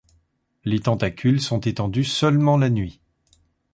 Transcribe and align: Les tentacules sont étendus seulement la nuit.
Les 0.65 0.79
tentacules 0.79 1.39
sont 1.39 1.59
étendus 1.59 2.05
seulement 2.05 2.57
la 2.57 2.71
nuit. 2.71 3.01